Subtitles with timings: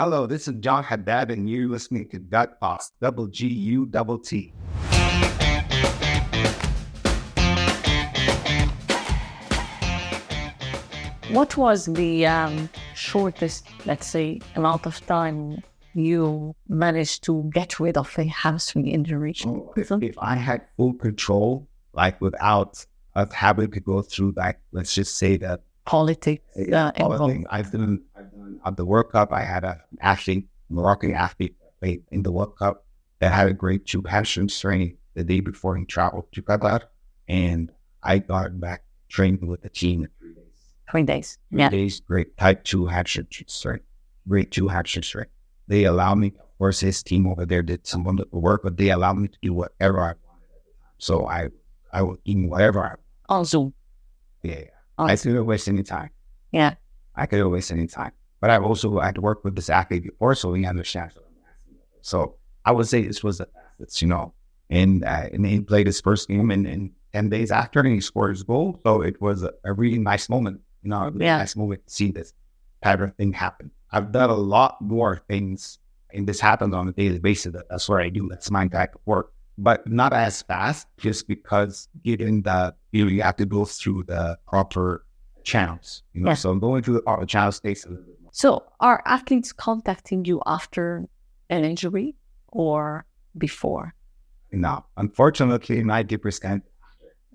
[0.00, 4.16] Hello, this is John Haddad, and you're listening to Gut Boss, double G U double
[4.16, 4.52] T.
[11.32, 15.64] What was the um, shortest, let's say, amount of time
[15.94, 19.34] you managed to get rid of a hamstring injury?
[19.44, 22.86] Oh, if, if I had full control, like without
[23.16, 26.44] us having to go through that, let's just say that Politics.
[26.70, 28.02] Uh, politics, I've done,
[28.64, 29.32] At the World Cup.
[29.32, 32.84] I had a athlete, Moroccan athlete, played in the World Cup
[33.20, 36.82] that had a grade two hamstring strain the day before he traveled to Qatar,
[37.26, 37.70] and
[38.02, 40.74] I got back trained with the team in three days.
[40.90, 41.38] three days.
[41.50, 41.68] Three Yeah.
[41.70, 43.80] days, grade type two hamstring strain,
[44.28, 45.26] grade two hamstring strain.
[45.66, 48.90] They allowed me, of course, his team over there did some wonderful work, but they
[48.90, 50.92] allowed me to do whatever I wanted at the time.
[50.98, 51.48] So I,
[51.92, 52.94] I was eating whatever I,
[53.34, 53.74] On Zoom.
[54.42, 54.62] yeah,
[54.98, 56.10] On I couldn't waste any time.
[56.52, 56.74] Yeah.
[57.14, 58.12] I couldn't waste any time.
[58.40, 61.42] But I've also had to work with this athlete before, so he understands what I'm
[61.50, 61.78] asking.
[62.02, 64.32] So I would say this was the fastest, you know.
[64.70, 68.00] And uh, and he played his first game, and, and ten days after, and he
[68.00, 68.78] scored his goal.
[68.84, 71.38] So it was a, a really nice moment, you know, a really Yeah.
[71.38, 72.32] nice moment to see this
[72.82, 73.70] type of thing happen.
[73.90, 75.78] I've done a lot more things,
[76.12, 77.56] and this happens on a daily basis.
[77.70, 78.28] That's what I do.
[78.28, 83.10] That's my type of work, but not as fast, just because given that you know
[83.10, 85.06] you have to go through the proper
[85.44, 86.02] channels.
[86.12, 86.34] You know, Yeah.
[86.34, 88.17] so going through the proper channels takes a little bit.
[88.32, 91.08] So are athletes contacting you after
[91.50, 92.16] an injury
[92.48, 93.94] or before?
[94.52, 96.64] No, unfortunately, ninety percent.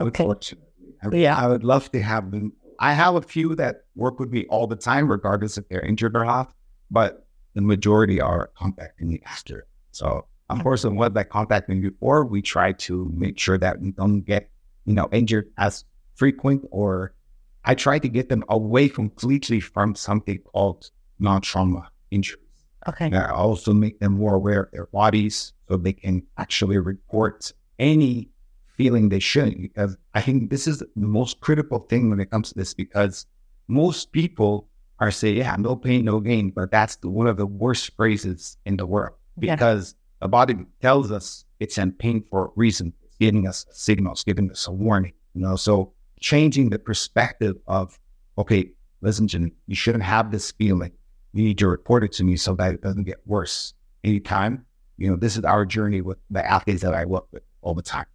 [0.00, 0.24] Okay.
[0.24, 0.66] Unfortunately,
[1.02, 1.36] I, Yeah.
[1.36, 2.52] I would love to have them.
[2.78, 6.16] I have a few that work with me all the time, regardless if they're injured
[6.16, 6.52] or not.
[6.90, 9.66] But the majority are contacting me after.
[9.92, 10.94] So, of course, okay.
[10.94, 14.50] what that contacting me before, we try to make sure that we don't get
[14.84, 15.84] you know injured as
[16.14, 17.14] frequent, or
[17.66, 22.42] I try to get them away completely from something called non-trauma injuries.
[22.88, 23.10] Okay.
[23.12, 28.30] I also make them more aware of their bodies so they can actually report any
[28.76, 29.60] feeling they shouldn't.
[29.60, 33.26] Because I think this is the most critical thing when it comes to this, because
[33.66, 34.68] most people
[35.00, 36.50] are saying, yeah, no pain, no gain.
[36.50, 39.56] But that's the, one of the worst phrases in the world Yeah.
[39.56, 42.92] because the body tells us it's in pain for a reason.
[43.02, 45.56] It's giving us signals, giving us a warning, you know?
[45.56, 47.98] So changing the perspective of,
[48.38, 50.92] okay, listen me, you shouldn't have this feeling
[51.36, 54.64] you need to report it to me so that it doesn't get worse anytime.
[54.96, 57.82] You know, this is our journey with the athletes that I work with all the
[57.82, 58.06] time.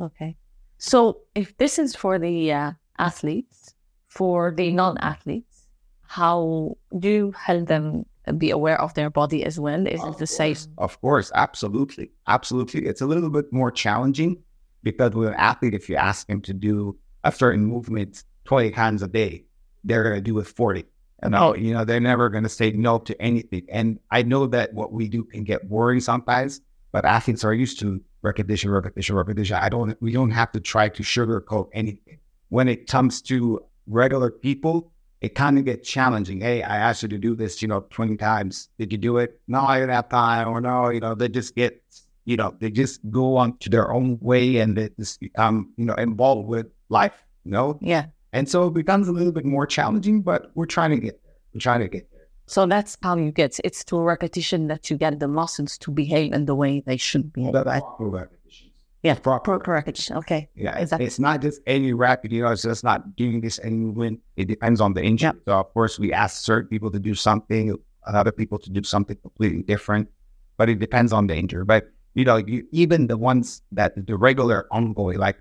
[0.00, 0.34] Okay.
[0.78, 3.74] So if this is for the uh, athletes,
[4.08, 5.68] for the non-athletes,
[6.06, 8.06] how do you help them
[8.38, 9.86] be aware of their body as well?
[9.86, 10.56] Is it the same?
[10.78, 12.12] Of course, absolutely.
[12.28, 12.86] Absolutely.
[12.86, 14.42] It's a little bit more challenging
[14.82, 19.02] because with an athlete, if you ask him to do a certain movement 20 times
[19.02, 19.44] a day,
[19.82, 20.84] they're going to do it 40.
[21.20, 21.54] And Oh.
[21.54, 23.66] you know, they're never going to say no to anything.
[23.70, 26.60] And I know that what we do can get boring sometimes,
[26.92, 29.56] but athletes are used to repetition, repetition, repetition.
[29.56, 32.18] I don't, we don't have to try to sugarcoat anything.
[32.50, 36.40] When it comes to regular people, it kind of gets challenging.
[36.42, 38.68] Hey, I asked you to do this, you know, 20 times.
[38.78, 39.40] Did you do it?
[39.48, 40.48] No, I didn't have time.
[40.48, 41.82] Or no, you know, they just get,
[42.26, 45.86] you know, they just go on to their own way and they just become, you
[45.86, 47.78] know, involved with life, you know?
[47.82, 48.06] Yeah.
[48.32, 51.34] And so it becomes a little bit more challenging, but we're trying to get there.
[51.52, 52.26] We're trying to get there.
[52.46, 56.32] So that's how you get it's through repetition that you get the muscles to behave
[56.32, 57.52] in the way they should behave.
[57.52, 57.80] But right?
[57.82, 58.72] proper repetitions.
[59.02, 59.14] Yeah.
[59.16, 60.16] Proper Proper repetition.
[60.16, 60.48] Okay.
[60.54, 61.06] Yeah, Exactly.
[61.06, 64.20] it's not just any rapid, you know, it's just not doing this any movement.
[64.36, 65.32] It depends on the injury.
[65.44, 67.76] So, of course, we ask certain people to do something,
[68.06, 70.08] other people to do something completely different,
[70.56, 71.64] but it depends on the injury.
[71.64, 71.84] But,
[72.14, 75.36] you know, you, even the ones that the regular ongoing, like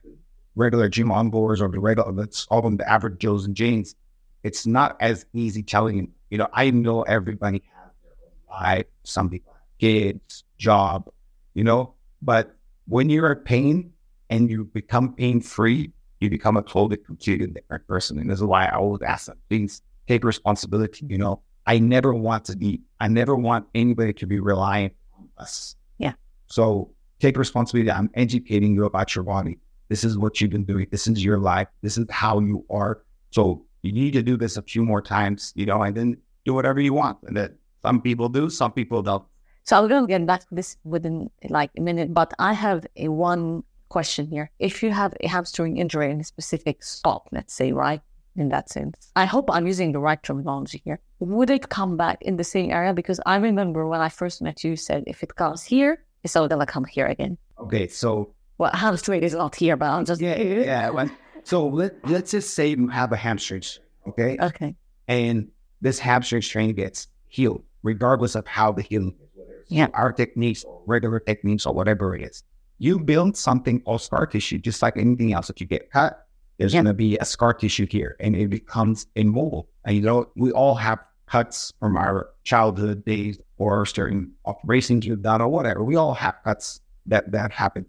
[0.55, 3.95] regular gym ongoers or the regular, let's call them the average Joes and Janes,
[4.43, 6.07] it's not as easy telling you.
[6.29, 8.11] You know, I know everybody has their
[8.55, 11.09] own life, some people have kids, job,
[11.53, 12.55] you know, but
[12.87, 13.93] when you're in pain
[14.29, 18.17] and you become pain free, you become a totally completely different person.
[18.17, 21.05] And this is why I always ask them, please take responsibility.
[21.07, 25.29] You know, I never want to be, I never want anybody to be reliant on
[25.37, 25.75] us.
[25.97, 26.13] Yeah.
[26.47, 27.91] So take responsibility.
[27.91, 29.57] I'm educating you about your body.
[29.93, 30.87] This is what you've been doing.
[30.89, 31.67] This is your life.
[31.83, 33.03] This is how you are.
[33.29, 36.55] So you need to do this a few more times, you know, and then do
[36.55, 37.19] whatever you want.
[37.27, 37.51] And that
[37.83, 39.23] some people do, some people don't.
[39.65, 42.87] So I'm going to get back to this within like a minute, but I have
[42.95, 44.49] a one question here.
[44.57, 48.01] If you have a hamstring injury in a specific spot, let's say, right,
[48.35, 50.99] in that sense, I hope I'm using the right terminology here.
[51.19, 52.95] Would it come back in the same area?
[52.95, 56.35] Because I remember when I first met you, you said if it comes here, it's
[56.35, 57.37] all going to come here again.
[57.59, 57.87] Okay.
[57.87, 58.33] So
[58.63, 60.89] Well, hamstring is not here, but I'm just yeah, yeah.
[60.89, 61.09] Well,
[61.43, 63.61] so let, let's just say you have a hamstring,
[64.07, 64.37] okay?
[64.39, 64.73] Okay.
[65.09, 65.49] And
[65.81, 67.63] this hamstring strain gets healed.
[67.83, 69.87] regardless of how the healing is, whether it's Yeah.
[69.93, 72.41] our techniques or regular techniques or whatever it is.
[72.77, 76.25] You build something called scar tissue, just like anything else that you get cut.
[76.57, 76.83] There's Yeah.
[76.83, 79.67] going to be a scar tissue here, and it becomes immobile.
[79.83, 85.21] And you know, we all have cuts from our childhood days or certain operations you've
[85.23, 85.83] done or whatever.
[85.83, 87.85] We all have cuts that that happen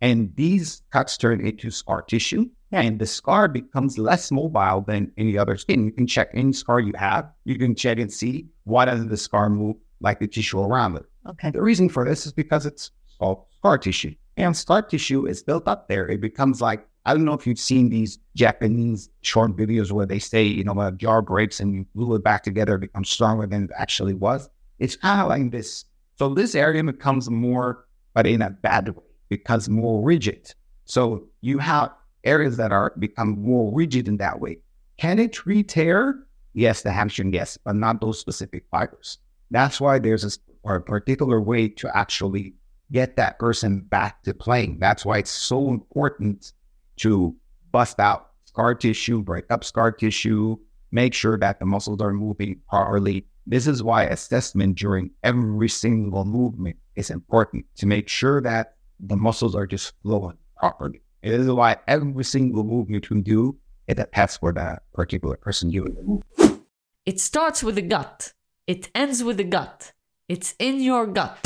[0.00, 2.46] and these cuts turn into scar tissue.
[2.70, 2.80] Yeah.
[2.80, 5.84] And the scar becomes less mobile than any other skin.
[5.84, 7.30] You can check any scar you have.
[7.44, 11.04] You can check and see why doesn't the scar move like the tissue around it.
[11.28, 11.50] Okay.
[11.50, 14.14] The reason for this is because it's called scar tissue.
[14.36, 16.08] And scar tissue is built up there.
[16.08, 20.18] It becomes like, I don't know if you've seen these Japanese short videos where they
[20.18, 23.46] say, you know, a jar breaks and you glue it back together, it becomes stronger
[23.46, 24.50] than it actually was.
[24.80, 25.84] It's kind of like this.
[26.16, 30.54] So this area becomes more, but in a bad way, becomes more rigid.
[30.84, 31.92] So you have
[32.24, 34.58] areas that are become more rigid in that way.
[34.98, 36.26] Can it re-tear?
[36.54, 39.18] Yes, the hamstring, yes, but not those specific fibers.
[39.50, 42.54] That's why there's a, a particular way to actually
[42.92, 44.78] get that person back to playing.
[44.78, 46.52] That's why it's so important
[46.98, 47.34] to
[47.72, 50.56] bust out scar tissue, break up scar tissue,
[50.92, 53.26] make sure that the muscles are moving properly.
[53.46, 59.16] This is why assessment during every single movement is important to make sure that the
[59.16, 61.00] muscles are just flowing properly.
[61.22, 63.56] It is why every single movement you do,
[63.88, 66.60] it depends for that particular person doing the.
[67.04, 68.32] It starts with the gut.
[68.66, 69.92] It ends with the gut.
[70.28, 71.38] It's in your gut.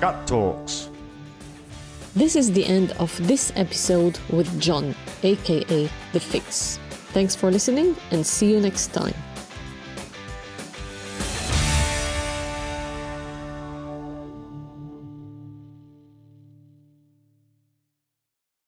[0.00, 0.90] Gut Talks.
[2.14, 6.78] This is the end of this episode with John, aka The Fix.
[7.12, 9.14] Thanks for listening and see you next time.